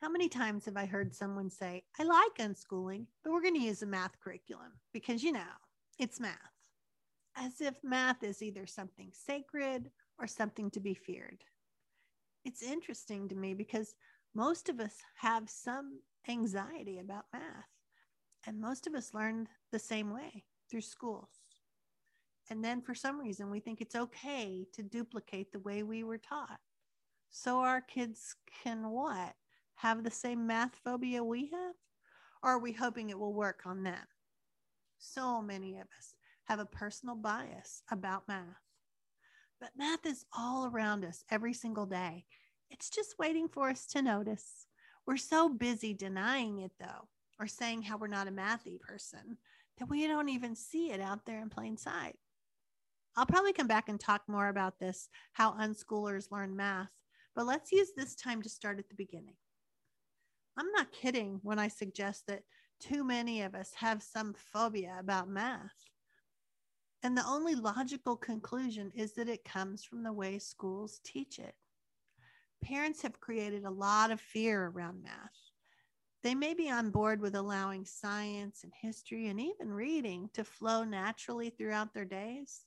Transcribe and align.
How 0.00 0.10
many 0.10 0.28
times 0.28 0.66
have 0.66 0.76
I 0.76 0.86
heard 0.86 1.14
someone 1.14 1.50
say, 1.50 1.84
I 1.98 2.04
like 2.04 2.36
unschooling, 2.38 3.06
but 3.24 3.32
we're 3.32 3.42
going 3.42 3.54
to 3.54 3.60
use 3.60 3.82
a 3.82 3.86
math 3.86 4.20
curriculum 4.20 4.72
because, 4.92 5.22
you 5.22 5.32
know, 5.32 5.40
it's 5.98 6.20
math, 6.20 6.36
as 7.34 7.60
if 7.60 7.74
math 7.82 8.22
is 8.22 8.42
either 8.42 8.66
something 8.66 9.10
sacred 9.12 9.90
or 10.18 10.26
something 10.26 10.70
to 10.72 10.80
be 10.80 10.94
feared. 10.94 11.42
It's 12.44 12.62
interesting 12.62 13.28
to 13.28 13.34
me 13.34 13.54
because 13.54 13.94
most 14.34 14.68
of 14.68 14.80
us 14.80 14.94
have 15.16 15.48
some 15.48 16.00
anxiety 16.28 16.98
about 16.98 17.24
math, 17.32 17.42
and 18.46 18.60
most 18.60 18.86
of 18.86 18.94
us 18.94 19.14
learned 19.14 19.48
the 19.72 19.78
same 19.78 20.12
way 20.12 20.44
through 20.70 20.82
schools. 20.82 21.30
And 22.50 22.62
then 22.62 22.82
for 22.82 22.94
some 22.94 23.18
reason, 23.18 23.50
we 23.50 23.60
think 23.60 23.80
it's 23.80 23.96
okay 23.96 24.66
to 24.74 24.82
duplicate 24.82 25.52
the 25.52 25.58
way 25.60 25.82
we 25.82 26.04
were 26.04 26.18
taught. 26.18 26.60
So 27.30 27.60
our 27.60 27.80
kids 27.80 28.36
can 28.62 28.90
what? 28.90 29.34
Have 29.76 30.02
the 30.02 30.10
same 30.10 30.46
math 30.46 30.74
phobia 30.84 31.22
we 31.22 31.50
have? 31.52 31.74
Or 32.42 32.50
are 32.52 32.58
we 32.58 32.72
hoping 32.72 33.10
it 33.10 33.18
will 33.18 33.34
work 33.34 33.60
on 33.66 33.82
them? 33.82 34.06
So 34.98 35.42
many 35.42 35.76
of 35.76 35.86
us 35.96 36.14
have 36.44 36.58
a 36.58 36.64
personal 36.64 37.14
bias 37.14 37.82
about 37.90 38.28
math. 38.28 38.62
But 39.60 39.70
math 39.76 40.06
is 40.06 40.24
all 40.36 40.66
around 40.66 41.04
us 41.04 41.24
every 41.30 41.52
single 41.52 41.86
day. 41.86 42.24
It's 42.70 42.90
just 42.90 43.18
waiting 43.18 43.48
for 43.48 43.68
us 43.68 43.86
to 43.88 44.02
notice. 44.02 44.66
We're 45.06 45.16
so 45.16 45.48
busy 45.48 45.94
denying 45.94 46.60
it, 46.60 46.72
though, 46.80 47.08
or 47.38 47.46
saying 47.46 47.82
how 47.82 47.96
we're 47.96 48.06
not 48.06 48.28
a 48.28 48.32
mathy 48.32 48.80
person, 48.80 49.38
that 49.78 49.88
we 49.88 50.06
don't 50.06 50.28
even 50.28 50.56
see 50.56 50.90
it 50.90 51.00
out 51.00 51.26
there 51.26 51.40
in 51.40 51.50
plain 51.50 51.76
sight. 51.76 52.16
I'll 53.16 53.26
probably 53.26 53.52
come 53.52 53.68
back 53.68 53.88
and 53.88 53.98
talk 53.98 54.22
more 54.26 54.48
about 54.48 54.78
this 54.78 55.08
how 55.32 55.52
unschoolers 55.52 56.30
learn 56.30 56.56
math, 56.56 56.90
but 57.34 57.46
let's 57.46 57.72
use 57.72 57.90
this 57.96 58.14
time 58.14 58.42
to 58.42 58.48
start 58.48 58.78
at 58.78 58.88
the 58.88 58.94
beginning. 58.94 59.36
I'm 60.56 60.70
not 60.72 60.92
kidding 60.92 61.40
when 61.42 61.58
I 61.58 61.68
suggest 61.68 62.26
that 62.26 62.42
too 62.80 63.04
many 63.04 63.42
of 63.42 63.54
us 63.54 63.72
have 63.76 64.02
some 64.02 64.34
phobia 64.34 64.96
about 64.98 65.28
math. 65.28 65.84
And 67.02 67.16
the 67.16 67.26
only 67.26 67.54
logical 67.54 68.16
conclusion 68.16 68.90
is 68.94 69.12
that 69.12 69.28
it 69.28 69.44
comes 69.44 69.84
from 69.84 70.02
the 70.02 70.12
way 70.12 70.38
schools 70.38 71.00
teach 71.04 71.38
it. 71.38 71.54
Parents 72.62 73.02
have 73.02 73.20
created 73.20 73.64
a 73.64 73.70
lot 73.70 74.10
of 74.10 74.20
fear 74.20 74.66
around 74.66 75.02
math. 75.02 75.30
They 76.22 76.34
may 76.34 76.54
be 76.54 76.70
on 76.70 76.90
board 76.90 77.20
with 77.20 77.36
allowing 77.36 77.84
science 77.84 78.64
and 78.64 78.72
history 78.74 79.28
and 79.28 79.40
even 79.40 79.70
reading 79.70 80.30
to 80.32 80.42
flow 80.42 80.82
naturally 80.82 81.50
throughout 81.50 81.94
their 81.94 82.04
days, 82.04 82.64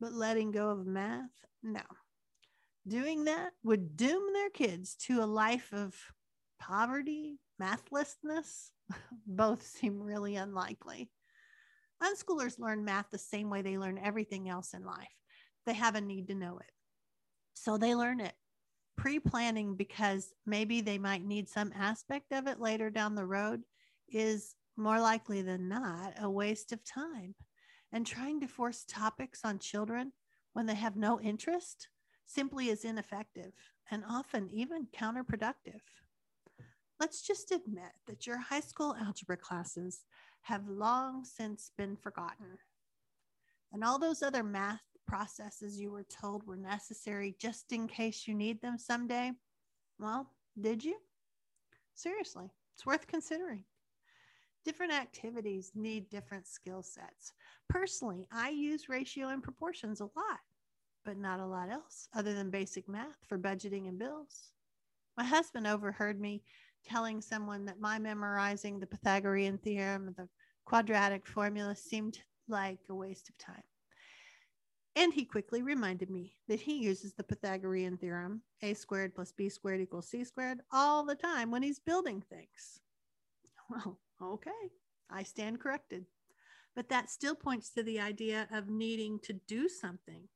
but 0.00 0.12
letting 0.12 0.50
go 0.50 0.70
of 0.70 0.86
math, 0.86 1.30
no. 1.62 1.82
Doing 2.88 3.24
that 3.24 3.52
would 3.62 3.96
doom 3.96 4.32
their 4.32 4.50
kids 4.50 4.96
to 5.02 5.22
a 5.22 5.26
life 5.26 5.72
of 5.72 5.94
poverty, 6.58 7.38
mathlessness. 7.60 8.70
Both 9.26 9.62
seem 9.62 10.00
really 10.00 10.36
unlikely. 10.36 11.10
Unschoolers 12.02 12.58
learn 12.58 12.84
math 12.84 13.06
the 13.10 13.18
same 13.18 13.48
way 13.50 13.62
they 13.62 13.78
learn 13.78 13.98
everything 13.98 14.48
else 14.48 14.74
in 14.74 14.84
life. 14.84 15.08
They 15.64 15.74
have 15.74 15.94
a 15.94 16.00
need 16.00 16.28
to 16.28 16.34
know 16.34 16.58
it. 16.58 16.70
So 17.54 17.78
they 17.78 17.94
learn 17.94 18.20
it 18.20 18.34
pre 18.96 19.18
planning 19.18 19.76
because 19.76 20.32
maybe 20.46 20.80
they 20.80 20.98
might 20.98 21.24
need 21.24 21.48
some 21.48 21.72
aspect 21.74 22.32
of 22.32 22.46
it 22.46 22.60
later 22.60 22.90
down 22.90 23.14
the 23.14 23.26
road 23.26 23.62
is 24.08 24.54
more 24.76 25.00
likely 25.00 25.42
than 25.42 25.68
not 25.68 26.14
a 26.20 26.30
waste 26.30 26.72
of 26.72 26.84
time. 26.84 27.34
And 27.92 28.06
trying 28.06 28.40
to 28.40 28.48
force 28.48 28.84
topics 28.86 29.40
on 29.44 29.58
children 29.58 30.12
when 30.52 30.66
they 30.66 30.74
have 30.74 30.96
no 30.96 31.20
interest 31.20 31.88
simply 32.26 32.68
is 32.68 32.84
ineffective 32.84 33.52
and 33.90 34.04
often 34.08 34.50
even 34.50 34.86
counterproductive. 34.86 35.80
Let's 36.98 37.20
just 37.20 37.52
admit 37.52 37.92
that 38.06 38.26
your 38.26 38.38
high 38.38 38.60
school 38.60 38.96
algebra 38.98 39.36
classes 39.36 40.04
have 40.42 40.68
long 40.68 41.24
since 41.24 41.70
been 41.76 41.96
forgotten. 41.96 42.58
And 43.72 43.84
all 43.84 43.98
those 43.98 44.22
other 44.22 44.42
math 44.42 44.80
processes 45.06 45.78
you 45.78 45.90
were 45.90 46.04
told 46.04 46.46
were 46.46 46.56
necessary 46.56 47.36
just 47.38 47.72
in 47.72 47.86
case 47.86 48.26
you 48.26 48.34
need 48.34 48.62
them 48.62 48.78
someday, 48.78 49.32
well, 49.98 50.30
did 50.60 50.84
you? 50.84 50.96
Seriously, 51.94 52.50
it's 52.74 52.86
worth 52.86 53.06
considering. 53.06 53.64
Different 54.64 54.92
activities 54.92 55.72
need 55.74 56.08
different 56.08 56.46
skill 56.46 56.82
sets. 56.82 57.32
Personally, 57.68 58.26
I 58.32 58.50
use 58.50 58.88
ratio 58.88 59.28
and 59.28 59.42
proportions 59.42 60.00
a 60.00 60.04
lot, 60.04 60.40
but 61.04 61.18
not 61.18 61.40
a 61.40 61.46
lot 61.46 61.70
else 61.70 62.08
other 62.14 62.34
than 62.34 62.50
basic 62.50 62.88
math 62.88 63.18
for 63.28 63.38
budgeting 63.38 63.86
and 63.86 63.98
bills. 63.98 64.50
My 65.16 65.24
husband 65.24 65.66
overheard 65.66 66.20
me 66.20 66.42
telling 66.88 67.20
someone 67.20 67.64
that 67.66 67.80
my 67.80 67.98
memorizing 67.98 68.78
the 68.78 68.86
Pythagorean 68.86 69.58
theorem, 69.58 70.14
the 70.16 70.28
quadratic 70.64 71.26
formula 71.26 71.74
seemed 71.74 72.18
like 72.48 72.78
a 72.88 72.94
waste 72.94 73.28
of 73.28 73.38
time. 73.38 73.62
And 74.94 75.12
he 75.12 75.26
quickly 75.26 75.62
reminded 75.62 76.08
me 76.08 76.36
that 76.48 76.60
he 76.60 76.78
uses 76.78 77.12
the 77.12 77.22
Pythagorean 77.22 77.98
theorem, 77.98 78.40
a 78.62 78.72
squared 78.72 79.14
plus 79.14 79.30
b 79.30 79.50
squared 79.50 79.82
equals 79.82 80.08
c 80.08 80.24
squared, 80.24 80.60
all 80.72 81.04
the 81.04 81.14
time 81.14 81.50
when 81.50 81.62
he's 81.62 81.78
building 81.78 82.22
things. 82.22 82.80
Well, 83.68 83.98
okay, 84.22 84.70
I 85.10 85.24
stand 85.24 85.58
corrected. 85.58 86.06
But 86.76 86.88
that 86.90 87.10
still 87.10 87.34
points 87.34 87.70
to 87.70 87.82
the 87.82 87.98
idea 87.98 88.46
of 88.52 88.68
needing 88.68 89.18
to 89.24 89.32
do 89.32 89.68
something 89.68 90.28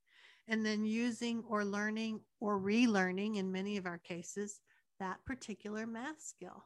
and 0.48 0.66
then 0.66 0.84
using 0.84 1.44
or 1.48 1.64
learning 1.64 2.20
or 2.40 2.58
relearning, 2.58 3.36
in 3.36 3.52
many 3.52 3.76
of 3.76 3.86
our 3.86 3.98
cases, 3.98 4.60
that 5.00 5.24
particular 5.24 5.86
math 5.86 6.20
skill. 6.20 6.64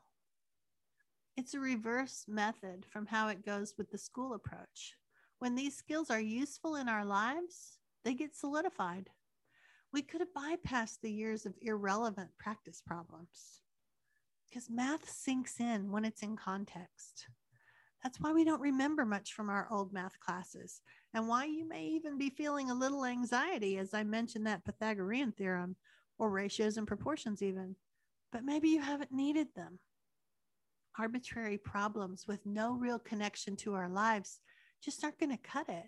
It's 1.37 1.55
a 1.55 1.61
reverse 1.61 2.27
method 2.29 2.85
from 2.89 3.07
how 3.07 3.29
it 3.29 3.45
goes 3.45 3.75
with 3.79 3.91
the 3.91 3.99
school 3.99 4.35
approach. 4.35 4.95
When 5.39 5.55
these 5.55 5.77
skills 5.77 6.11
are 6.11 6.21
useful 6.21 6.77
in 6.77 6.89
our 6.89 7.05
lives, 7.05 7.79
they 8.05 8.15
get 8.15 8.37
solidified. 8.37 9.11
We 9.93 10.03
could 10.03 10.21
have 10.21 10.35
bypassed 10.37 11.01
the 11.01 11.13
years 11.13 11.47
of 11.47 11.55
irrelevant 11.63 12.31
practice 12.39 12.83
problems 12.85 13.63
because 14.49 14.71
math 14.71 15.09
sinks 15.09 15.59
in 15.59 15.91
when 15.91 16.05
it's 16.05 16.23
in 16.23 16.37
context. 16.37 17.27
That's 18.03 18.21
why 18.21 18.33
we 18.33 18.45
don't 18.45 18.61
remember 18.61 19.05
much 19.05 19.33
from 19.33 19.49
our 19.49 19.67
old 19.71 19.93
math 19.93 20.21
classes, 20.21 20.83
and 21.15 21.27
why 21.27 21.47
you 21.47 21.67
may 21.67 21.87
even 21.87 22.19
be 22.19 22.31
feeling 22.31 22.71
a 22.71 22.75
little 22.75 23.05
anxiety 23.05 23.79
as 23.79 23.95
I 23.95 24.05
mentioned 24.05 24.47
that 24.47 24.65
Pythagorean 24.65 25.33
theorem 25.33 25.77
or 26.19 26.31
ratios 26.31 26.77
and 26.77 26.87
proportions, 26.87 27.43
even. 27.43 27.75
But 28.35 28.45
maybe 28.45 28.69
you 28.69 28.81
haven't 28.81 29.13
needed 29.13 29.47
them. 29.55 29.79
Arbitrary 30.99 31.57
problems 31.57 32.27
with 32.27 32.45
no 32.45 32.73
real 32.73 32.99
connection 32.99 33.55
to 33.59 33.75
our 33.75 33.89
lives 33.89 34.41
just 34.83 35.05
aren't 35.05 35.21
going 35.21 35.31
to 35.31 35.49
cut 35.49 35.69
it. 35.69 35.87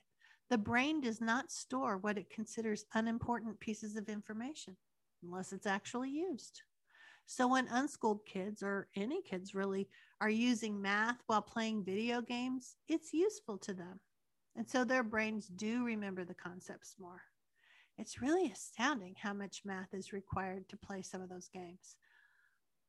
The 0.48 0.56
brain 0.56 1.00
does 1.00 1.20
not 1.20 1.50
store 1.50 1.98
what 1.98 2.16
it 2.16 2.30
considers 2.30 2.84
unimportant 2.94 3.58
pieces 3.58 3.96
of 3.96 4.08
information 4.08 4.76
unless 5.24 5.52
it's 5.52 5.66
actually 5.66 6.10
used. 6.10 6.62
So, 7.26 7.48
when 7.48 7.66
unschooled 7.66 8.24
kids 8.26 8.62
or 8.62 8.86
any 8.94 9.22
kids 9.22 9.52
really 9.52 9.88
are 10.20 10.30
using 10.30 10.80
math 10.80 11.18
while 11.26 11.42
playing 11.42 11.84
video 11.84 12.20
games, 12.20 12.76
it's 12.86 13.12
useful 13.12 13.58
to 13.58 13.74
them. 13.74 13.98
And 14.54 14.70
so 14.70 14.84
their 14.84 15.02
brains 15.02 15.48
do 15.48 15.84
remember 15.84 16.24
the 16.24 16.34
concepts 16.34 16.94
more. 17.00 17.22
It's 17.98 18.22
really 18.22 18.52
astounding 18.52 19.16
how 19.20 19.32
much 19.32 19.62
math 19.64 19.92
is 19.92 20.12
required 20.12 20.68
to 20.68 20.76
play 20.76 21.02
some 21.02 21.22
of 21.22 21.28
those 21.28 21.48
games. 21.48 21.96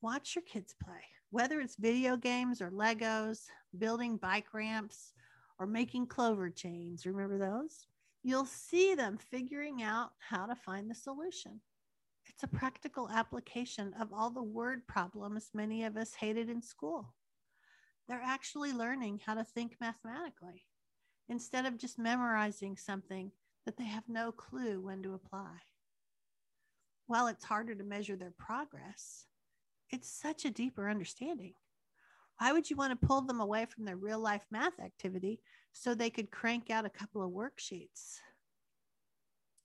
Watch 0.02 0.36
your 0.36 0.44
kids 0.44 0.76
play, 0.84 1.02
whether 1.32 1.60
it's 1.60 1.76
video 1.76 2.18
games 2.18 2.62
or 2.62 2.70
Legos, 2.70 3.46
building 3.78 4.18
bike 4.18 4.54
ramps, 4.54 5.14
or 5.58 5.66
making 5.66 6.06
clover 6.06 6.52
chains. 6.52 7.06
Remember 7.06 7.40
those? 7.40 7.88
You'll 8.24 8.46
see 8.46 8.94
them 8.94 9.18
figuring 9.18 9.82
out 9.82 10.12
how 10.20 10.46
to 10.46 10.56
find 10.56 10.90
the 10.90 10.96
solution. 10.96 11.62
It's 12.28 12.44
a 12.44 12.48
practical 12.48 13.10
application 13.10 13.96
of 14.00 14.14
all 14.14 14.30
the 14.30 14.44
word 14.44 14.86
problems 14.86 15.50
many 15.54 15.84
of 15.84 15.98
us 15.98 16.14
hated 16.14 16.48
in 16.50 16.62
school. 16.62 17.16
They're 18.08 18.22
actually 18.24 18.74
learning 18.74 19.22
how 19.26 19.34
to 19.34 19.44
think 19.44 19.78
mathematically 19.82 20.66
instead 21.28 21.66
of 21.66 21.78
just 21.78 21.98
memorizing 21.98 22.78
something 22.78 23.32
that 23.66 23.78
they 23.78 23.86
have 23.86 24.08
no 24.08 24.32
clue 24.32 24.80
when 24.80 25.02
to 25.04 25.16
apply. 25.16 25.58
While 27.08 27.28
it's 27.28 27.46
harder 27.46 27.74
to 27.74 27.84
measure 27.84 28.16
their 28.16 28.34
progress, 28.38 29.26
it's 29.90 30.10
such 30.10 30.46
a 30.46 30.52
deeper 30.52 30.90
understanding. 30.90 31.54
Why 32.40 32.52
would 32.52 32.70
you 32.70 32.76
want 32.76 33.00
to 33.00 33.08
pull 33.08 33.22
them 33.22 33.40
away 33.40 33.66
from 33.66 33.86
their 33.86 33.96
real 33.96 34.20
life 34.20 34.46
math 34.52 34.80
activity 34.80 35.42
so 35.74 35.94
they 35.94 36.10
could 36.10 36.30
crank 36.30 36.70
out 36.70 36.86
a 36.86 36.90
couple 36.90 37.24
of 37.24 37.32
worksheets? 37.32 38.20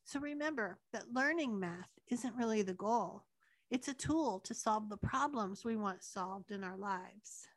So 0.05 0.21
remember 0.21 0.79
that 0.93 1.13
learning 1.13 1.59
math 1.59 1.91
isn't 2.09 2.37
really 2.37 2.63
the 2.63 2.75
goal. 2.75 3.25
It's 3.71 3.89
a 3.89 3.95
tool 3.95 4.41
to 4.41 4.55
solve 4.55 4.89
the 4.89 4.97
problems 4.97 5.65
we 5.65 5.77
want 5.77 6.03
solved 6.03 6.51
in 6.51 6.65
our 6.65 6.77
lives. 6.77 7.49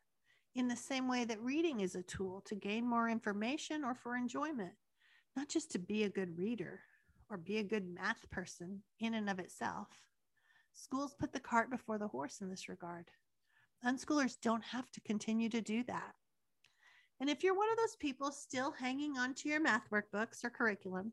In 0.54 0.68
the 0.68 0.76
same 0.76 1.08
way 1.08 1.24
that 1.26 1.40
reading 1.42 1.80
is 1.80 1.94
a 1.94 2.02
tool 2.02 2.42
to 2.46 2.54
gain 2.54 2.88
more 2.88 3.08
information 3.08 3.84
or 3.84 3.94
for 3.94 4.16
enjoyment, 4.16 4.72
not 5.36 5.48
just 5.48 5.70
to 5.72 5.78
be 5.78 6.04
a 6.04 6.08
good 6.08 6.38
reader 6.38 6.80
or 7.28 7.36
be 7.36 7.58
a 7.58 7.62
good 7.62 7.86
math 7.86 8.30
person 8.30 8.82
in 9.00 9.14
and 9.14 9.28
of 9.28 9.38
itself. 9.38 9.88
Schools 10.76 11.16
put 11.18 11.32
the 11.32 11.40
cart 11.40 11.70
before 11.70 11.96
the 11.96 12.06
horse 12.06 12.42
in 12.42 12.50
this 12.50 12.68
regard. 12.68 13.06
Unschoolers 13.84 14.36
don't 14.40 14.62
have 14.62 14.90
to 14.92 15.00
continue 15.00 15.48
to 15.48 15.62
do 15.62 15.82
that. 15.84 16.14
And 17.18 17.30
if 17.30 17.42
you're 17.42 17.56
one 17.56 17.70
of 17.70 17.78
those 17.78 17.96
people 17.96 18.30
still 18.30 18.70
hanging 18.70 19.16
on 19.16 19.32
to 19.34 19.48
your 19.48 19.60
math 19.60 19.88
workbooks 19.90 20.44
or 20.44 20.50
curriculum, 20.50 21.12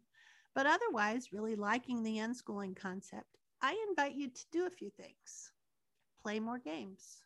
but 0.54 0.66
otherwise 0.66 1.32
really 1.32 1.56
liking 1.56 2.04
the 2.04 2.18
unschooling 2.18 2.76
concept, 2.76 3.38
I 3.62 3.82
invite 3.88 4.16
you 4.16 4.28
to 4.28 4.46
do 4.52 4.68
a 4.68 4.70
few 4.70 4.90
things. 4.90 5.52
Play 6.22 6.42
more 6.42 6.60
games, 6.60 7.22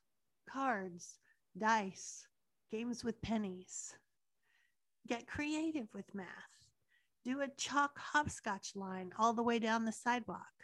cards, 0.48 1.18
dice, 1.58 2.28
games 2.72 3.04
with 3.04 3.20
pennies. 3.24 3.96
Get 5.08 5.26
creative 5.26 5.88
with 5.94 6.14
math. 6.14 6.28
Do 7.26 7.42
a 7.42 7.48
chalk 7.58 7.98
hopscotch 7.98 8.76
line 8.76 9.12
all 9.18 9.34
the 9.34 9.44
way 9.44 9.58
down 9.58 9.86
the 9.86 9.92
sidewalk. 9.92 10.57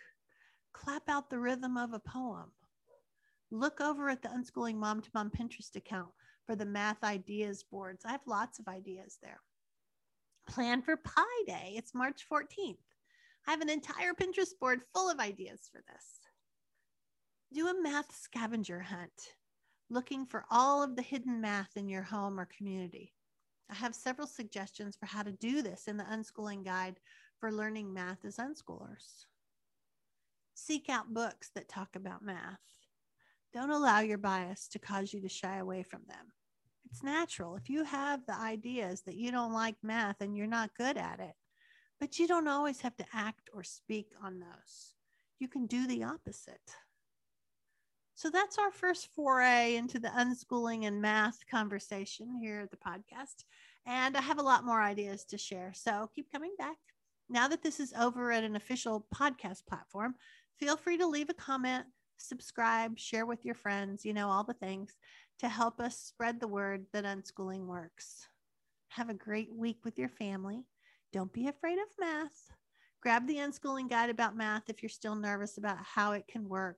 Clap 0.73 1.07
out 1.07 1.29
the 1.29 1.39
rhythm 1.39 1.77
of 1.77 1.93
a 1.93 1.99
poem. 1.99 2.51
Look 3.51 3.79
over 3.79 4.09
at 4.09 4.21
the 4.21 4.29
Unschooling 4.29 4.75
Mom 4.75 5.01
to 5.01 5.09
Mom 5.13 5.29
Pinterest 5.29 5.75
account 5.75 6.09
for 6.45 6.55
the 6.55 6.65
math 6.65 7.03
ideas 7.03 7.63
boards. 7.63 8.03
I 8.05 8.11
have 8.11 8.25
lots 8.25 8.59
of 8.59 8.67
ideas 8.67 9.17
there. 9.21 9.39
Plan 10.47 10.81
for 10.81 10.97
Pi 10.97 11.23
Day. 11.45 11.73
It's 11.75 11.93
March 11.93 12.25
14th. 12.29 12.77
I 13.47 13.51
have 13.51 13.61
an 13.61 13.69
entire 13.69 14.13
Pinterest 14.13 14.57
board 14.59 14.81
full 14.93 15.09
of 15.09 15.19
ideas 15.19 15.69
for 15.71 15.81
this. 15.87 16.19
Do 17.53 17.67
a 17.67 17.81
math 17.81 18.13
scavenger 18.15 18.79
hunt, 18.79 19.35
looking 19.89 20.25
for 20.25 20.45
all 20.49 20.81
of 20.81 20.95
the 20.95 21.01
hidden 21.01 21.39
math 21.39 21.77
in 21.77 21.87
your 21.87 22.01
home 22.01 22.39
or 22.39 22.47
community. 22.57 23.13
I 23.69 23.75
have 23.75 23.95
several 23.95 24.27
suggestions 24.27 24.95
for 24.95 25.05
how 25.05 25.23
to 25.23 25.31
do 25.31 25.61
this 25.61 25.87
in 25.87 25.97
the 25.97 26.03
unschooling 26.03 26.65
guide 26.65 26.99
for 27.39 27.51
learning 27.51 27.93
math 27.93 28.25
as 28.25 28.37
unschoolers. 28.37 29.25
Seek 30.53 30.89
out 30.89 31.13
books 31.13 31.49
that 31.55 31.69
talk 31.69 31.95
about 31.95 32.23
math. 32.23 32.59
Don't 33.53 33.69
allow 33.69 33.99
your 33.99 34.17
bias 34.17 34.67
to 34.69 34.79
cause 34.79 35.13
you 35.13 35.21
to 35.21 35.29
shy 35.29 35.57
away 35.57 35.83
from 35.83 36.01
them. 36.07 36.33
It's 36.85 37.03
natural. 37.03 37.55
If 37.55 37.69
you 37.69 37.83
have 37.83 38.25
the 38.25 38.35
ideas 38.35 39.01
that 39.01 39.15
you 39.15 39.31
don't 39.31 39.53
like 39.53 39.75
math 39.83 40.21
and 40.21 40.35
you're 40.37 40.47
not 40.47 40.75
good 40.77 40.97
at 40.97 41.19
it, 41.19 41.33
but 41.99 42.19
you 42.19 42.27
don't 42.27 42.47
always 42.47 42.81
have 42.81 42.95
to 42.97 43.05
act 43.13 43.49
or 43.53 43.63
speak 43.63 44.07
on 44.21 44.39
those. 44.39 44.93
You 45.39 45.47
can 45.47 45.65
do 45.67 45.87
the 45.87 46.03
opposite. 46.03 46.59
So 48.15 48.29
that's 48.29 48.57
our 48.57 48.71
first 48.71 49.09
foray 49.15 49.75
into 49.75 49.99
the 49.99 50.09
unschooling 50.09 50.85
and 50.85 51.01
math 51.01 51.39
conversation 51.49 52.37
here 52.39 52.61
at 52.61 52.71
the 52.71 52.77
podcast. 52.77 53.43
And 53.85 54.15
I 54.15 54.21
have 54.21 54.37
a 54.37 54.43
lot 54.43 54.65
more 54.65 54.81
ideas 54.81 55.25
to 55.25 55.37
share. 55.37 55.71
So 55.75 56.09
keep 56.13 56.31
coming 56.31 56.53
back. 56.57 56.77
Now 57.29 57.47
that 57.47 57.63
this 57.63 57.79
is 57.79 57.93
over 57.99 58.31
at 58.31 58.43
an 58.43 58.55
official 58.55 59.07
podcast 59.13 59.65
platform, 59.67 60.15
feel 60.59 60.77
free 60.77 60.97
to 60.97 61.07
leave 61.07 61.29
a 61.29 61.33
comment, 61.33 61.85
subscribe, 62.17 62.97
share 62.97 63.25
with 63.25 63.45
your 63.45 63.55
friends, 63.55 64.05
you 64.05 64.13
know, 64.13 64.29
all 64.29 64.43
the 64.43 64.53
things 64.53 64.95
to 65.39 65.49
help 65.49 65.79
us 65.79 65.97
spread 65.97 66.39
the 66.39 66.47
word 66.47 66.85
that 66.93 67.05
unschooling 67.05 67.65
works. 67.65 68.27
Have 68.89 69.09
a 69.09 69.13
great 69.13 69.51
week 69.51 69.79
with 69.83 69.97
your 69.97 70.09
family. 70.09 70.65
Don't 71.11 71.33
be 71.33 71.47
afraid 71.47 71.77
of 71.79 71.87
math. 71.99 72.51
Grab 73.01 73.27
the 73.27 73.37
unschooling 73.37 73.89
guide 73.89 74.09
about 74.09 74.37
math 74.37 74.69
if 74.69 74.81
you're 74.81 74.89
still 74.89 75.15
nervous 75.15 75.57
about 75.57 75.77
how 75.81 76.13
it 76.13 76.27
can 76.27 76.47
work 76.47 76.77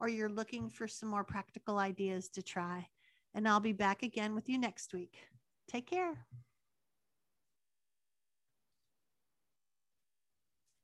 or 0.00 0.08
you're 0.08 0.28
looking 0.28 0.68
for 0.68 0.88
some 0.88 1.08
more 1.08 1.24
practical 1.24 1.78
ideas 1.78 2.28
to 2.30 2.42
try. 2.42 2.88
And 3.34 3.46
I'll 3.46 3.60
be 3.60 3.72
back 3.72 4.02
again 4.02 4.34
with 4.34 4.48
you 4.48 4.58
next 4.58 4.92
week. 4.92 5.18
Take 5.68 5.86
care. 5.86 6.26